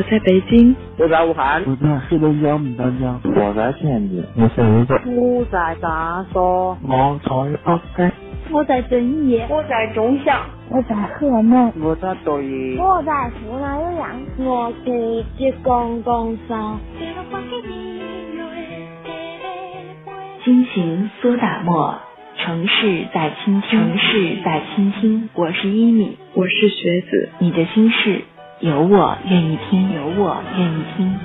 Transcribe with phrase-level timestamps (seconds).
[0.00, 7.60] 我在北京，我在武汉，我在黑龙江牡丹江，我在天津，我在泸州，我在长沙，我在
[7.98, 8.10] 北京，
[8.50, 14.90] 我在遵义，我在中祥，我在河南，我在抖音，我在湖南岳阳，我在
[15.38, 16.78] 浙江江山。
[20.42, 21.98] 心情苏打沫，
[22.38, 25.28] 城市在倾听，城市在倾听。
[25.34, 28.22] 我是一米，我是学子，你的心事
[28.60, 31.18] 有我愿意听，有我愿意听。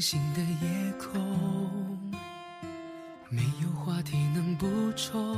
[0.00, 1.20] 星的夜空，
[3.28, 5.36] 没有话题能补充。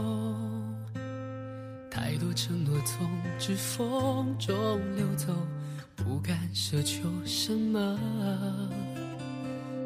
[1.90, 3.08] 太多承诺从
[3.38, 4.54] 指缝中
[4.96, 5.34] 流走，
[5.96, 7.98] 不敢奢求什么。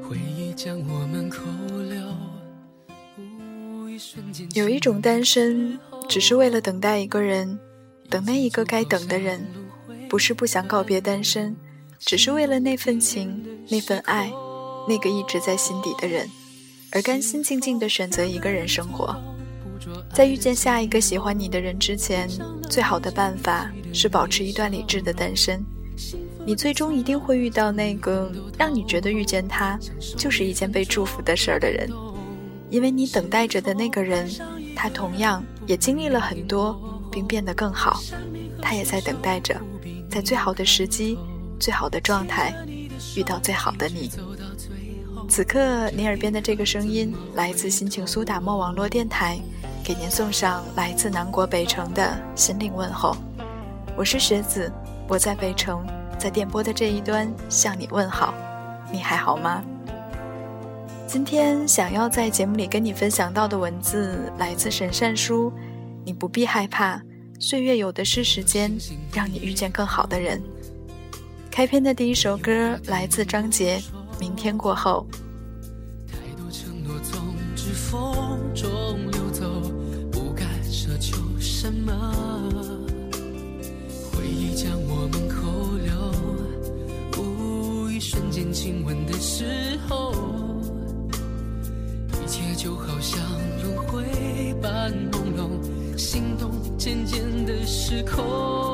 [0.03, 1.45] 回忆将我们扣
[1.89, 2.03] 留。
[4.55, 5.79] 有一种单身，
[6.09, 7.61] 只是为了等待一个人，
[8.11, 9.47] 等那一个该等的人，
[10.09, 11.57] 不是不想告别单身，
[12.01, 14.33] 只是为了那份情，那份爱。
[14.87, 16.31] 那个一直在心底的人，
[16.91, 19.15] 而甘心静静的选择一个人生活。
[20.15, 22.29] 在遇见下一个喜欢你的人之前，
[22.71, 25.63] 最好的办法是保持一段理智的单身。
[26.47, 29.79] 你最终一定会遇到那个让你觉得遇见他
[30.17, 31.91] 就是一件被祝福的事儿的人，
[32.71, 34.31] 因为你等待着的那个人，
[34.77, 36.79] 他同样也经历了很多，
[37.11, 38.01] 并变得更好。
[38.61, 39.59] 他也在等待着，
[40.11, 41.19] 在最好的时机、
[41.59, 42.55] 最好的状态，
[43.17, 44.11] 遇到最好的你。
[45.35, 49.37] 此刻，你耳边的这个声音来自心情苏打沫网络电台，
[49.83, 53.17] 给您送上来自南国北城的心灵问候。
[53.97, 54.73] 我是学子，
[55.09, 55.85] 我在北城，
[56.17, 58.33] 在电波的这一端向你问好。
[58.93, 59.61] 你还好吗？
[61.09, 65.53] 今天想要在节目里跟你分享到的文字来自沈善书，
[66.05, 67.03] 你不必害怕，
[67.41, 68.73] 岁月有的是时间，
[69.13, 70.41] 让你遇见更好的人。
[71.51, 73.83] 开篇的第一首歌来自张杰。
[74.21, 75.05] 明天过后，
[77.75, 79.45] 风中流走，
[80.11, 81.93] 不敢奢求什么。
[84.13, 90.13] 回忆将我们扣留，无意瞬间亲吻的时候，
[92.13, 93.21] 一切就好像
[93.63, 98.74] 轮回般朦胧，心动渐渐的失控。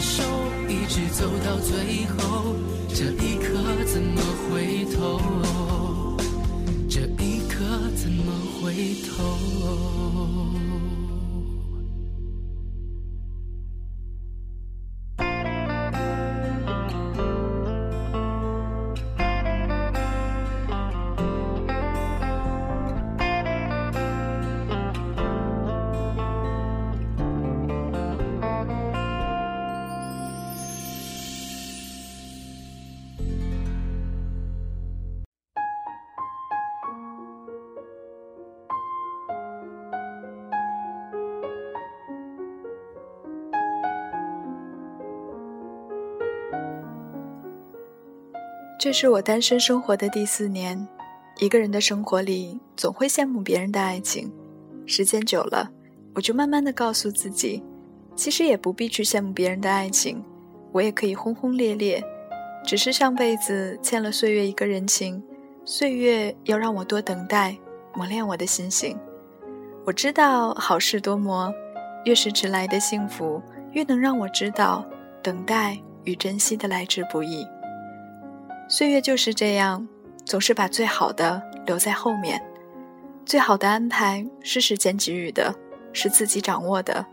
[0.00, 0.22] 手
[0.68, 2.56] 一直走到最后，
[2.88, 5.20] 这一刻怎么回头？
[6.88, 9.38] 这一刻怎么回头？
[48.80, 50.88] 这是我单身生活的第四年，
[51.38, 54.32] 一个人的生活里总会羡慕别人的爱情，
[54.86, 55.70] 时间久了，
[56.14, 57.62] 我就慢慢的告诉自己，
[58.16, 60.24] 其实也不必去羡慕别人的爱情，
[60.72, 62.02] 我也可以轰轰烈烈，
[62.64, 65.22] 只是上辈子欠了岁月一个人情，
[65.66, 67.58] 岁月要让我多等待，
[67.94, 68.98] 磨练我的心性。
[69.84, 71.52] 我知道好事多磨，
[72.06, 73.42] 越是迟来的幸福，
[73.72, 74.86] 越能让我知道
[75.22, 77.46] 等待与珍惜的来之不易。
[78.72, 79.88] 岁月就是这样，
[80.24, 82.40] 总是把最好的留在后面。
[83.26, 85.52] 最好的安排是时间给予的，
[85.92, 87.04] 是自己掌握的。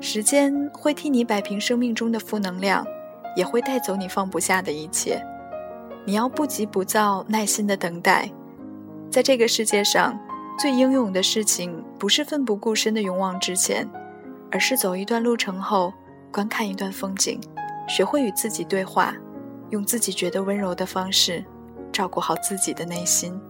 [0.00, 2.86] 时间会替你摆平生命中的负能量，
[3.34, 5.18] 也会带走你放不下的一切。
[6.04, 8.30] 你要不急不躁，耐心的等待。
[9.10, 10.16] 在这个世界上。
[10.58, 13.88] 最英勇的事情，不是奋不顾身的勇往直前，
[14.50, 15.92] 而是走一段路程后，
[16.30, 17.40] 观看一段风景，
[17.88, 19.14] 学会与自己对话，
[19.72, 21.42] 用自己觉得温柔的方式，
[21.90, 23.40] 照顾好自己的内心。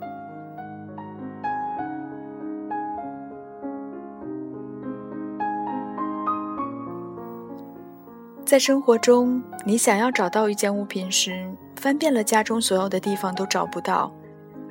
[8.44, 14.12] 在生活中，你想要找到一件物品时，翻遍了家中所有的地方都找不到，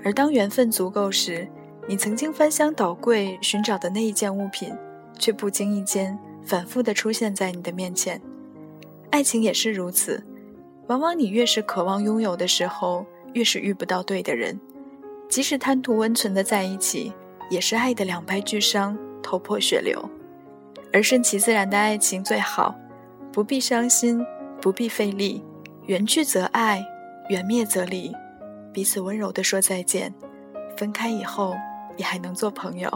[0.05, 1.45] 而当缘分足够时，
[1.85, 4.73] 你曾经翻箱倒柜寻找的那一件物品，
[5.19, 8.21] 却不经意间反复的出现在你的面前。
[9.09, 10.23] 爱情也是如此，
[10.91, 14.59] 往往你越是渴望拥有的时候，越是遇不到对的人。
[15.29, 17.13] 即使贪图温存的在一起，
[17.49, 20.03] 也是爱的两败俱伤，头破血流。
[20.91, 22.75] 而顺其自然的爱情最好，
[23.31, 24.21] 不必伤心，
[24.61, 25.41] 不必费力，
[25.85, 26.85] 缘聚则爱，
[27.29, 28.13] 缘灭则离，
[28.73, 30.13] 彼此温柔地说再见。
[30.75, 31.55] 分开以后。
[31.97, 32.89] 你还能做朋友，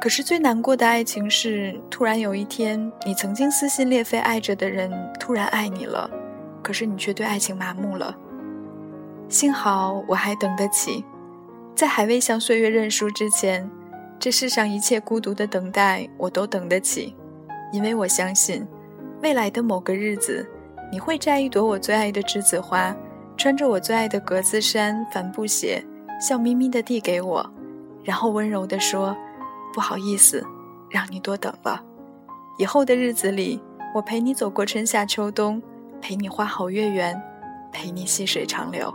[0.00, 6.08] 可是最难过的爱情是，突然有一天，你曾经撕心裂肺爱着的人突然爱你了，
[6.62, 8.16] 可是你却对爱情麻木了。
[9.28, 11.04] 幸好我还等得起，
[11.74, 13.68] 在还未向岁月认输之前，
[14.18, 17.16] 这世上一切孤独的等待我都等得起，
[17.72, 18.66] 因为我相信，
[19.20, 20.48] 未来的某个日子，
[20.92, 22.94] 你会摘一朵我最爱的栀子花。
[23.36, 25.80] 穿着我最爱的格子衫、帆布鞋，
[26.20, 27.48] 笑眯眯地递给我，
[28.02, 29.16] 然后温柔地说
[29.78, 30.44] ：“不好意思，
[30.90, 31.80] 让你多等了。
[32.58, 33.60] 以后的日子里，
[33.94, 35.62] 我陪你走过春夏秋冬，
[36.00, 37.22] 陪你花好月圆，
[37.70, 38.92] 陪你细水长流。”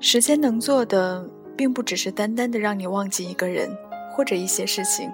[0.00, 3.68] 时间能做的，并不只是单单的让你忘记一个人
[4.10, 5.12] 或者一些事情。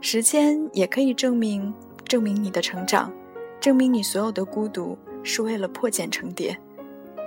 [0.00, 1.74] 时间也可以证明，
[2.04, 3.12] 证明你的成长，
[3.58, 6.56] 证明你所有的孤独是为了破茧成蝶，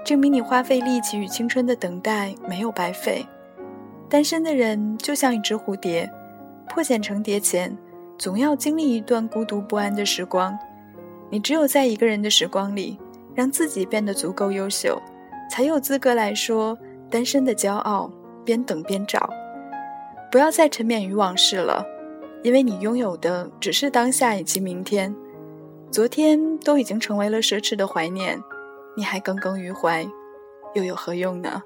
[0.06, 3.26] 证明你花费力气与青春的等待没有白费。
[4.10, 6.12] 单身的人就像一只蝴蝶，
[6.68, 7.78] 破茧成蝶前，
[8.18, 10.58] 总要经历一段孤独不安的时光。
[11.30, 12.98] 你只有在一个人的时光里，
[13.36, 15.00] 让自己变得足够优秀，
[15.52, 16.78] 才有资格来说
[17.10, 18.12] 单身的骄傲。
[18.46, 19.30] 边等边找，
[20.32, 21.86] 不要再沉湎于往事了。
[22.42, 25.14] 因为你拥有的只是当下以及明天，
[25.92, 28.42] 昨天都已经成为了奢侈的怀念，
[29.00, 30.06] 你还耿耿于怀，
[30.74, 31.64] 又有何用呢？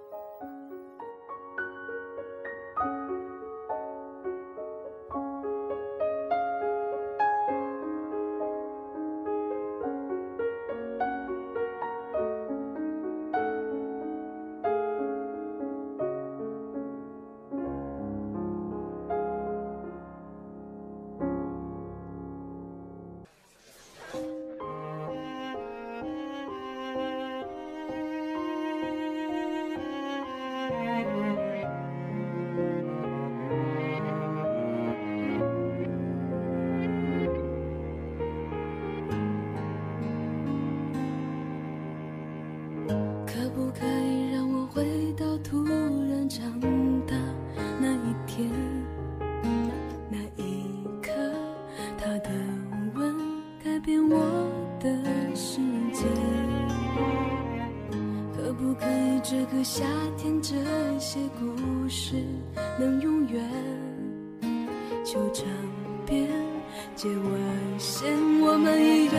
[66.95, 68.07] 接完线，
[68.39, 69.11] 我们已越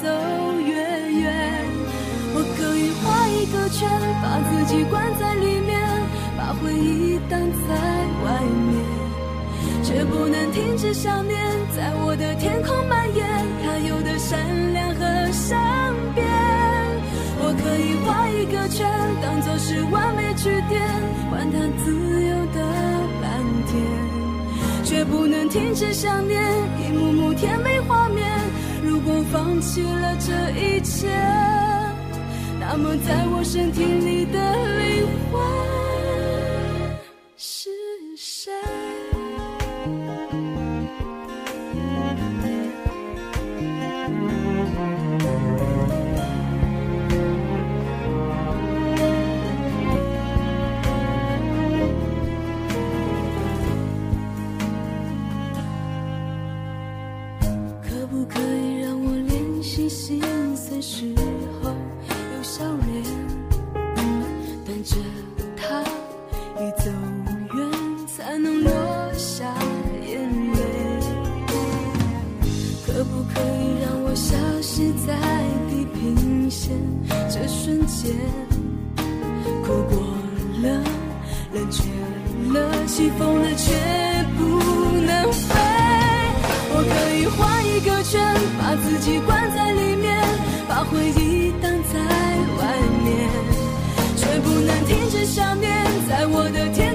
[0.00, 0.06] 走
[0.62, 0.74] 越
[1.20, 1.66] 远。
[2.32, 3.90] 我可以画一个圈，
[4.22, 5.74] 把自己关在里面，
[6.38, 7.74] 把回忆挡在
[8.24, 8.40] 外
[8.70, 8.78] 面，
[9.82, 11.36] 却不能停止想念，
[11.76, 13.26] 在我的天空蔓延，
[13.64, 16.24] 它有的善良和善变。
[17.42, 18.86] 我可以画一个圈，
[19.20, 20.80] 当作是完美句点，
[21.30, 21.90] 还他自
[22.22, 22.58] 由的，
[24.90, 26.42] 却不能停止想念
[26.80, 28.28] 一幕幕甜美画面。
[28.82, 31.06] 如果放弃了这一切，
[32.58, 34.38] 那么在我身体里的
[34.80, 35.40] 灵魂
[37.36, 37.79] 是。
[77.28, 78.14] 这瞬间，
[79.62, 80.00] 哭过
[80.62, 80.82] 了，
[81.52, 81.84] 冷却
[82.52, 83.74] 了，起风了，却
[84.36, 84.42] 不
[85.06, 85.54] 能飞。
[86.72, 88.20] 我可以画一个圈，
[88.58, 90.18] 把自己关在里面，
[90.68, 91.98] 把回忆挡在
[92.58, 92.62] 外
[93.04, 93.30] 面，
[94.16, 95.70] 却不能停止想念，
[96.08, 96.89] 在我的天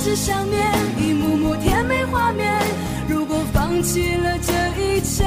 [0.00, 0.64] 只想念，
[0.98, 2.62] 一幕幕甜美画面。
[3.08, 5.24] 如果放弃了这一切。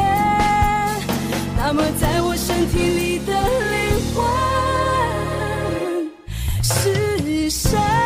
[1.58, 3.34] 那么，在我身体里的
[3.72, 3.76] 灵
[4.16, 4.24] 魂
[6.64, 8.01] 是谁？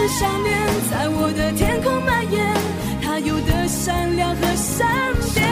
[0.00, 0.56] 是想念，
[0.90, 2.40] 在我的天空蔓延，
[3.02, 4.88] 它有的善良和善
[5.34, 5.44] 变。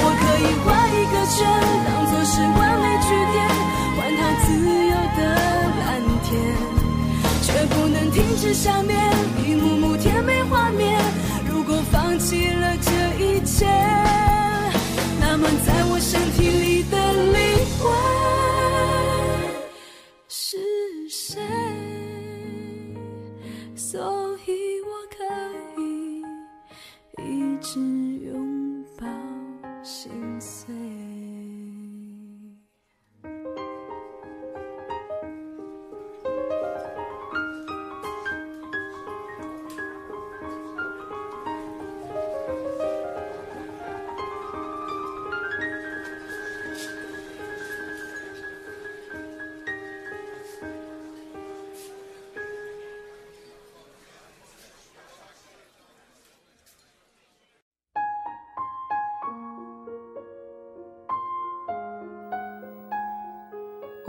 [0.00, 1.44] 我可以画一个圈，
[1.84, 3.44] 当作是完美句点，
[3.96, 4.48] 换它自
[4.88, 5.20] 由的
[5.78, 5.86] 蓝
[6.24, 6.32] 天，
[7.42, 8.93] 却不能停止想念，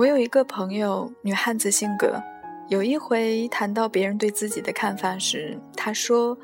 [0.06, 2.22] 我有一个朋友，女汉子性格。
[2.68, 6.38] 有一回谈到别人对自己的看法时，她说：“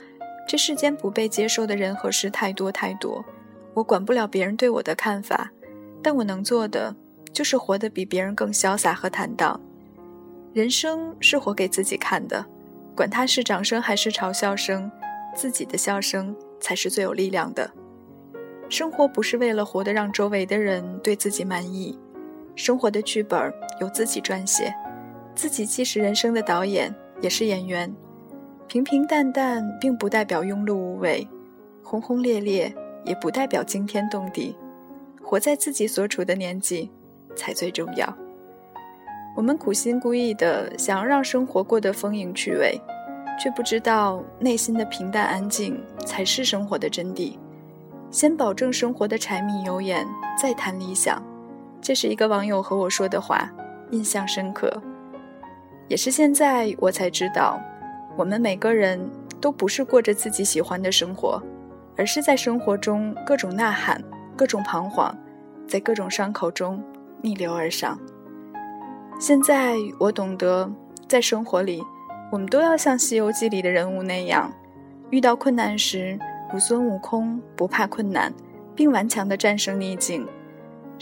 [0.50, 3.24] 这世间不被接受的人和事太多太多，
[3.76, 5.52] 我管不了别人对我的看法，
[6.02, 6.96] 但我能做的
[7.32, 9.62] 就是活得比别人更潇洒和坦荡。
[10.54, 12.44] 人生是活给自己看的，
[12.96, 14.92] 管他是掌声还是嘲笑声，
[15.36, 17.70] 自己的笑声才是最有力量的。
[18.70, 21.96] 生活不是为了活得让周围的人对自己满意。”
[22.56, 24.74] 生活的剧本由自己撰写，
[25.34, 27.94] 自己既是人生的导演，也是演员。
[28.68, 31.28] 平平淡淡并不代表庸碌无为，
[31.84, 32.74] 轰轰烈烈
[33.06, 34.56] 也不代表惊天动地。
[35.22, 36.92] 活在自己所处的年纪，
[37.36, 38.18] 才最重要。
[39.36, 42.80] 我们苦心孤诣的想要让生活过得丰盈趣味，
[43.42, 47.38] 却不知道内心的平淡安静才是生活的真谛。
[48.10, 50.06] 先保证生活的柴米油盐，
[50.42, 51.24] 再谈理想。
[51.82, 53.50] 这是一个网友和我说的话，
[53.90, 54.72] 印象深刻。
[55.88, 57.60] 也是现在我才知道，
[58.16, 59.00] 我们每个人
[59.42, 61.42] 都不是过着自己喜欢的生活，
[61.98, 64.02] 而是在生活中各种呐喊，
[64.38, 65.14] 各种彷徨，
[65.68, 66.82] 在各种伤口中
[67.22, 68.00] 逆流而上。
[69.20, 70.72] 现在我懂得，
[71.08, 71.84] 在生活里，
[72.32, 74.54] 我们都要像《西游记》里的人物那样，
[75.10, 76.18] 遇到困难时
[76.54, 78.34] 如孙悟空，不怕困难，
[78.76, 80.26] 并顽强地战胜逆境。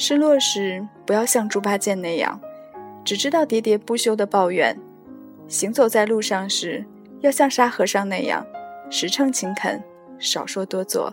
[0.02, 2.40] 失落时，不要像猪八戒那样，
[3.04, 4.74] 只知道喋喋不休的抱怨；
[5.46, 6.86] 行走在路上时，
[7.20, 8.46] 要像沙和尚那样，
[8.90, 9.84] 实诚勤恳，
[10.18, 11.12] 少说多做；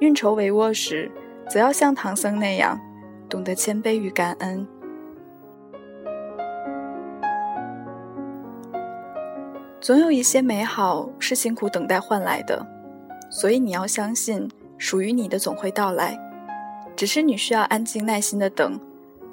[0.00, 1.10] 运筹帷幄时，
[1.48, 2.78] 则要像唐僧那样，
[3.30, 4.68] 懂得谦卑与感恩。
[9.80, 12.66] 总有一些美好是辛苦等待换来的，
[13.30, 16.18] 所以你要相信，属于你的总会到来。
[16.96, 18.78] 只是你需要安静耐心的等，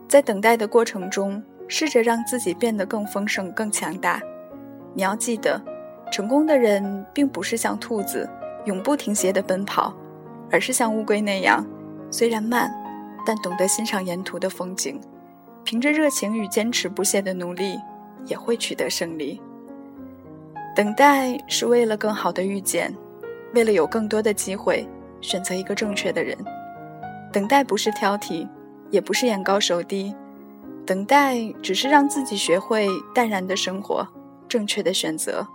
[0.07, 4.21] 在等待的过程中，试着让自己变得更丰盛、更强大。
[4.93, 5.61] 你要记得，
[6.11, 8.27] 成功的人并不是像兔子
[8.65, 9.93] 永不停歇的奔跑，
[10.49, 11.65] 而是像乌龟那样，
[12.09, 12.71] 虽然慢，
[13.25, 14.99] 但懂得欣赏沿途的风景。
[15.63, 17.77] 凭着热情与坚持不懈的努力，
[18.25, 19.39] 也会取得胜利。
[20.75, 22.91] 等待是为了更好的遇见，
[23.53, 24.87] 为了有更多的机会
[25.21, 26.35] 选择一个正确的人。
[27.31, 28.47] 等待不是挑剔，
[28.89, 30.15] 也不是眼高手低，
[30.85, 34.07] 等待只是让自己学会淡然的生活，
[34.47, 35.47] 正确的选择。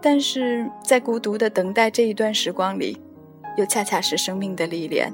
[0.00, 3.00] 但是在孤独的等待这一段时光里，
[3.56, 5.12] 又恰恰是生命的历练。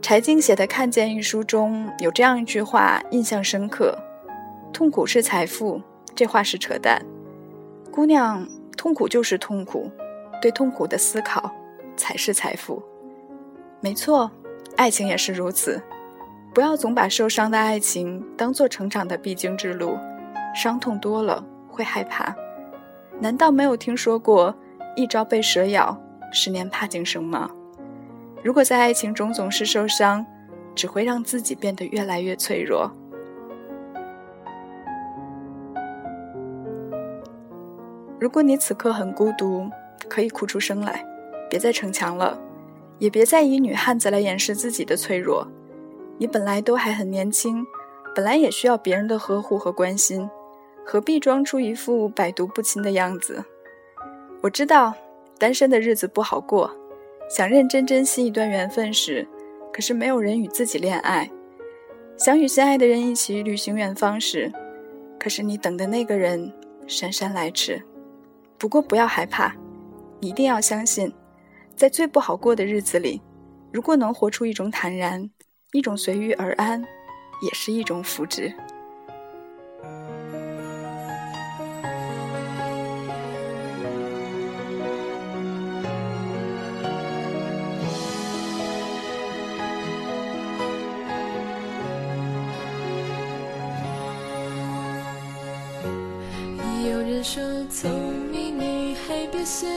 [0.00, 3.98] 柴静写的《看见》一书中有这样一句话，印象深刻
[4.72, 5.82] ：“痛苦是财富。”
[6.14, 7.04] 这话是扯淡。
[7.92, 9.90] 姑娘，痛苦就是痛苦，
[10.40, 11.50] 对痛苦的思考
[11.96, 12.82] 才是财富。
[13.80, 14.30] 没错，
[14.76, 15.80] 爱情也是如此。
[16.52, 19.96] 不要总把受伤的爱情当做成长的必经之路，
[20.54, 22.34] 伤痛多了会害怕。
[23.20, 24.54] 难道没有听说过
[24.96, 25.96] “一朝被蛇咬，
[26.32, 27.48] 十年怕井绳”吗？
[28.42, 30.26] 如果在爱情中总是受伤，
[30.74, 32.90] 只会让自己变得越来越脆弱。
[38.18, 39.70] 如果你此刻很孤独，
[40.08, 41.04] 可以哭出声来，
[41.48, 42.38] 别再逞强了，
[42.98, 45.46] 也别再以女汉子来掩饰自己的脆弱。
[46.18, 47.64] 你本来都还很年轻，
[48.14, 50.28] 本来也需要别人的呵护和关心，
[50.84, 53.44] 何必装出一副百毒不侵的样子？
[54.40, 54.94] 我知道，
[55.38, 56.70] 单身的日子不好过。
[57.30, 59.28] 想认真珍惜一段缘分时，
[59.72, 61.28] 可是没有人与自己恋爱；
[62.16, 64.50] 想与心爱的人一起旅行远方时，
[65.20, 66.52] 可是你等的那个人
[66.86, 67.82] 姗姗来迟。
[68.56, 69.54] 不过不要害怕，
[70.20, 71.12] 你一定要相信，
[71.78, 73.22] 在最不好过的日子里，
[73.72, 75.30] 如果能活出一种坦然，
[75.70, 76.82] 一种随遇而安，
[77.40, 78.52] 也是一种福祉。
[96.90, 97.88] 有人说聪
[98.32, 99.70] 明女孩别嫌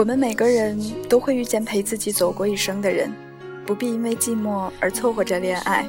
[0.00, 3.12] 我们每个人都会遇见陪自己走过一生的人，
[3.66, 5.86] 不必因为寂寞而凑合着恋爱。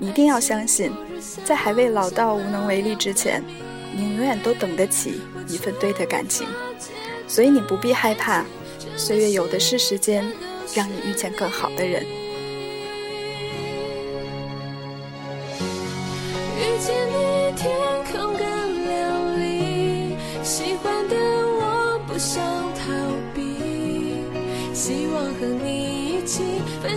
[0.00, 0.90] 一定要相信，
[1.44, 3.44] 在还未老到无能为力之前，
[3.94, 6.46] 你永远都等得起一份对的感情。
[7.28, 8.46] 所以你不必害怕，
[8.96, 10.24] 岁月有的是时间，
[10.74, 12.02] 让你遇见更好的人。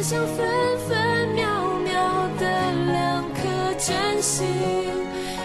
[0.10, 0.38] 像分
[0.88, 1.46] 分秒
[1.84, 3.40] 秒的两颗
[3.78, 4.48] 真心，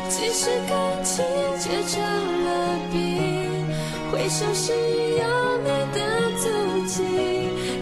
[0.08, 1.24] 即使感情
[1.58, 2.00] 结成
[2.44, 3.66] 了冰，
[4.12, 5.98] 回首时有你的
[6.38, 6.46] 足
[6.86, 7.02] 迹，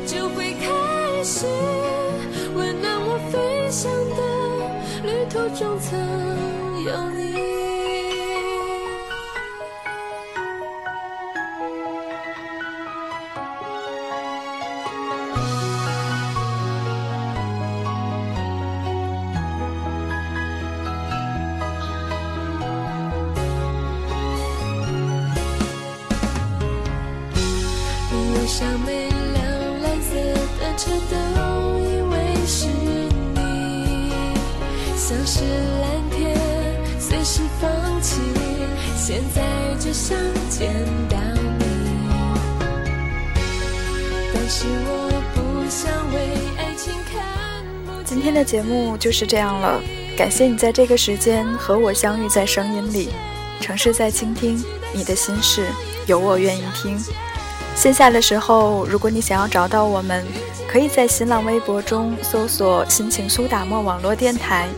[0.06, 1.44] 就会开始
[2.54, 4.22] 温暖我飞翔的
[5.04, 5.90] 旅途中曾
[6.86, 7.29] 有你。
[39.02, 39.42] 现在
[39.80, 40.16] 只想
[40.48, 40.72] 见
[41.08, 41.16] 到
[41.58, 41.64] 你，
[44.32, 46.16] 但是我不想为
[46.56, 47.24] 爱情看
[48.04, 49.82] 今天的节目就是这样了，
[50.16, 53.10] 感谢你在这个时间和我相遇在声音里，
[53.60, 55.66] 城市在倾听你的心事，
[56.06, 56.96] 有我愿意听。
[57.80, 60.22] 线下的时候，如果你想要找到我们，
[60.68, 64.68] 可以在新浪微博中搜索“心情苏打沫网络电台”，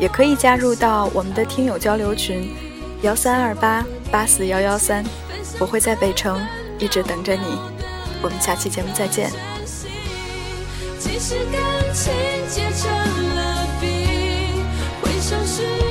[0.00, 2.52] 也可以加入到我们的听友交流群。
[3.02, 5.04] 幺三二八八四幺幺三，
[5.60, 6.44] 我会在北城
[6.80, 7.56] 一直等着你。
[8.20, 9.30] 我们下期节目再见。
[10.98, 11.62] 即使感
[11.94, 12.12] 情
[12.48, 12.90] 结成
[13.36, 14.66] 了冰，
[15.00, 15.89] 回首时。